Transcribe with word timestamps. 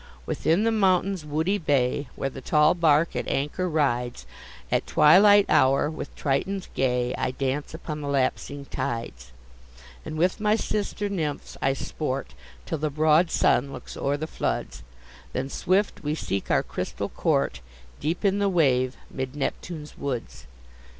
Within 0.25 0.63
the 0.63 0.71
mountain's 0.71 1.23
woody 1.27 1.59
bay, 1.59 2.07
Where 2.15 2.31
the 2.31 2.41
tall 2.41 2.73
bark 2.73 3.15
at 3.15 3.27
anchor 3.27 3.69
rides, 3.69 4.25
At 4.71 4.87
twilight 4.87 5.45
hour, 5.47 5.91
with 5.91 6.15
tritons 6.15 6.69
gay, 6.73 7.13
I 7.19 7.29
dance 7.29 7.75
upon 7.75 8.01
the 8.01 8.07
lapsing 8.07 8.65
tides: 8.71 9.31
And 10.03 10.17
with 10.17 10.39
my 10.39 10.55
sister 10.55 11.07
nymphs 11.07 11.55
I 11.61 11.73
sport, 11.73 12.33
Till 12.65 12.79
the 12.79 12.89
broad 12.89 13.29
sun 13.29 13.71
looks 13.71 13.95
o'er 13.95 14.17
the 14.17 14.25
floods; 14.25 14.81
Then, 15.33 15.49
swift 15.49 16.01
we 16.01 16.15
seek 16.15 16.49
our 16.49 16.63
crystal 16.63 17.09
court, 17.09 17.61
Deep 17.99 18.25
in 18.25 18.39
the 18.39 18.49
wave, 18.49 18.97
'mid 19.11 19.35
Neptune's 19.35 19.99
woods. 19.99 20.47